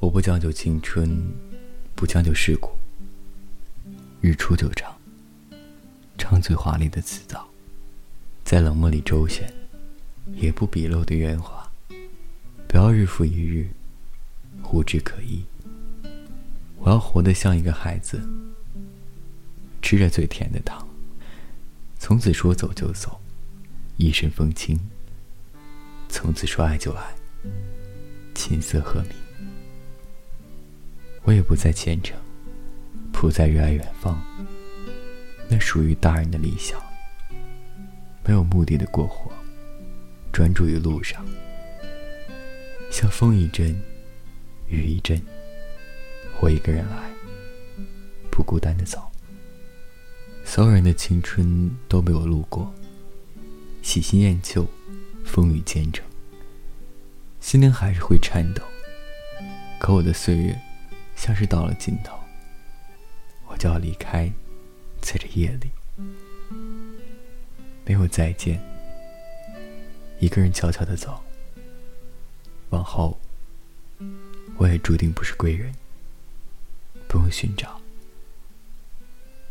[0.00, 1.30] 我不将就青春，
[1.94, 2.70] 不将就世故。
[4.22, 4.96] 日出就唱，
[6.16, 7.46] 唱最华丽的辞藻，
[8.42, 9.52] 在冷漠里周旋，
[10.32, 11.70] 也不笔漏的圆滑。
[12.66, 13.68] 不要日复一日，
[14.72, 15.44] 无枝可依。
[16.78, 18.18] 我要活得像一个孩子，
[19.82, 20.88] 吃着最甜的糖。
[21.98, 23.20] 从此说走就走，
[23.98, 24.80] 一身风轻。
[26.08, 27.14] 从此说爱就爱，
[28.34, 29.10] 琴瑟和鸣。
[31.22, 32.16] 我也不再虔诚，
[33.12, 34.20] 不再热爱远方。
[35.48, 36.80] 那属于大人的理想，
[38.24, 39.30] 没有目的的过活，
[40.32, 41.24] 专注于路上，
[42.90, 43.78] 像风一阵，
[44.68, 45.20] 雨一阵。
[46.40, 47.10] 我一个人来，
[48.30, 49.10] 不孤单的走。
[50.44, 52.72] 所有人的青春都被我路过，
[53.82, 54.66] 喜新厌旧，
[55.24, 56.04] 风雨兼程。
[57.40, 58.62] 心灵还是会颤抖，
[59.78, 60.58] 可我的岁月
[61.20, 62.18] 像是到了尽头，
[63.46, 64.32] 我就要离开，
[65.02, 65.70] 在这夜里，
[67.84, 68.58] 没有再见，
[70.18, 71.22] 一个人悄悄的走。
[72.70, 73.20] 往后，
[74.56, 75.74] 我也注定不是贵人，
[77.06, 77.78] 不用寻找，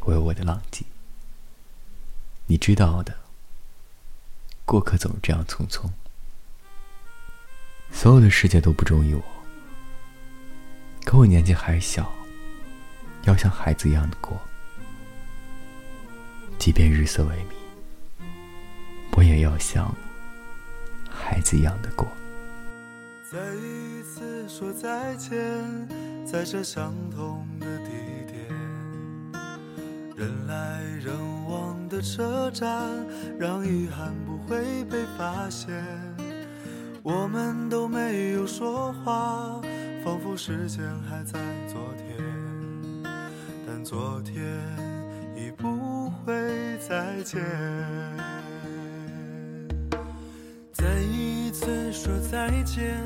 [0.00, 0.84] 我有我的浪迹。
[2.44, 3.16] 你知道的，
[4.66, 5.90] 过客总是这样匆匆。
[7.90, 9.24] 所有的世界都不中意我，
[11.04, 12.10] 可我年纪还小，
[13.24, 14.40] 要像孩子一样的过。
[16.58, 17.54] 即便日色微迷，
[19.12, 19.94] 我也要像
[21.08, 22.08] 孩子一样的过。
[23.30, 25.30] 再一次说再见，
[26.24, 27.90] 在这相同的地
[28.26, 28.48] 点，
[30.16, 31.14] 人来人
[31.46, 32.90] 往的车站，
[33.38, 35.84] 让遗憾不会被发现。
[37.02, 39.60] 我们都没有说话，
[40.04, 42.14] 仿佛时间还在昨天，
[43.66, 44.44] 但昨天
[45.34, 46.34] 已不会
[46.78, 47.42] 再见。
[50.72, 53.00] 再一次说再见，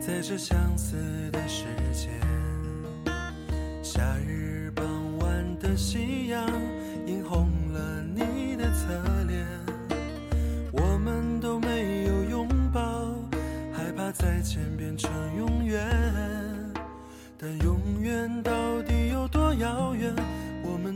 [0.00, 0.96] 在这相似
[1.30, 2.10] 的时间，
[3.80, 4.84] 夏日傍
[5.18, 6.44] 晚的夕阳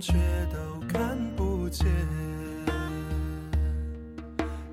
[0.00, 0.14] 却
[0.52, 1.86] 都看不见。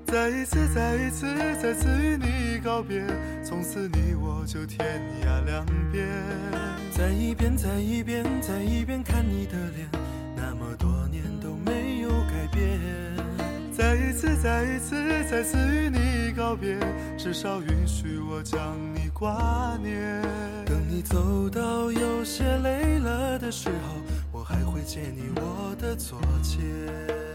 [0.06, 1.26] 再一次，再一次，
[1.60, 3.04] 再次与你告别，
[3.44, 6.06] 从此你我就天涯两边。
[6.90, 9.88] 再一遍，再一遍，再一遍看你的脸，
[10.34, 12.80] 那么多年都没有改变。
[13.76, 14.96] 再一次，再一次，
[15.28, 16.78] 再次与你告别，
[17.18, 20.22] 至少允许我将你挂念。
[20.64, 23.95] 等你走到有些累了的时候，
[24.96, 27.25] 借你我的左肩。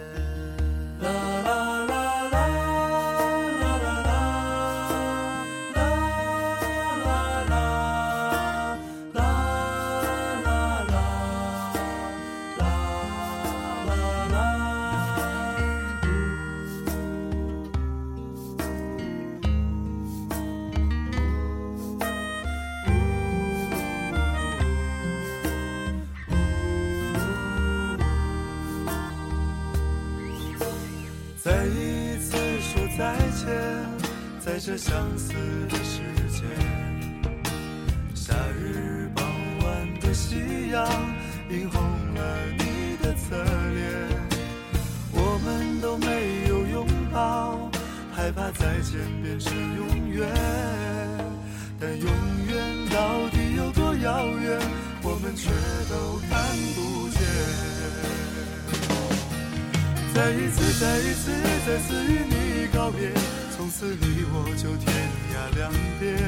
[31.43, 33.47] 再一次说再见，
[34.39, 35.33] 在这相似
[35.69, 36.43] 的时间。
[38.13, 39.25] 夏日傍
[39.63, 40.87] 晚的夕阳
[41.49, 41.81] 映红
[42.13, 43.35] 了你的侧
[43.73, 43.83] 脸，
[45.11, 47.69] 我们都没有拥抱，
[48.13, 50.29] 害怕再见变成永远。
[51.79, 52.07] 但永
[52.47, 54.59] 远到底有多遥远，
[55.01, 55.49] 我们却
[60.13, 61.31] 再一次，再一次，
[61.65, 63.11] 再次与你告别，
[63.55, 64.91] 从此你我就天
[65.31, 66.19] 涯两边。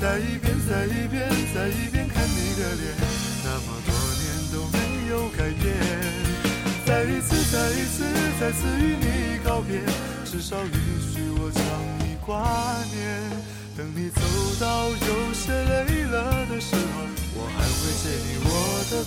[0.00, 2.94] 再一遍，再一遍，再一遍看你的脸，
[3.44, 4.78] 那么多年都没
[5.10, 5.76] 有改变。
[6.86, 8.04] 再一次，再一次，
[8.40, 9.80] 再次与你告别，
[10.24, 11.62] 至少允许我将
[12.00, 13.30] 你挂念。
[13.76, 14.20] 等你走
[14.60, 17.04] 到有些累了的时候，
[17.34, 18.48] 我还会借你我
[18.90, 19.04] 的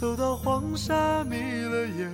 [0.00, 2.08] 走到黄沙迷了眼，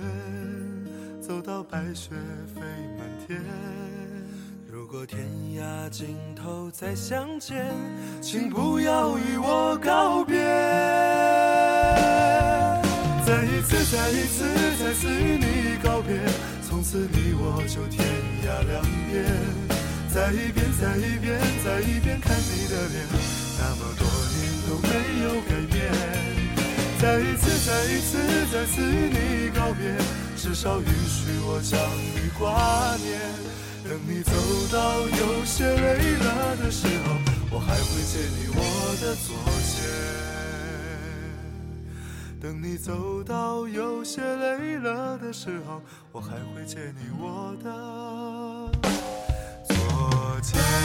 [1.21, 2.15] 走到白雪
[2.55, 2.61] 飞
[2.97, 3.39] 满天。
[4.67, 5.23] 如果天
[5.55, 7.71] 涯尽头再相见，
[8.23, 10.35] 请不要与我告别。
[13.23, 14.45] 再一次，再一次，
[14.83, 16.17] 再次与你告别，
[16.67, 18.03] 从此你我就天
[18.41, 19.23] 涯两边。
[20.11, 23.05] 再一遍，再一遍，再一遍看你的脸，
[23.59, 24.89] 那么多年都没
[25.23, 26.34] 有改变。
[27.05, 28.17] 再一次，再一次，
[28.51, 29.95] 再次与你告别，
[30.35, 31.79] 至少允许我将
[32.15, 33.21] 你挂念。
[33.83, 34.33] 等你走
[34.73, 37.13] 到有些累了的时候，
[37.51, 38.59] 我还会借你我
[38.99, 39.35] 的左
[39.69, 39.85] 肩。
[42.41, 45.79] 等你走到有些累了的时候，
[46.11, 47.69] 我还会借你我的。
[49.67, 49.75] 昨
[50.41, 50.84] 天。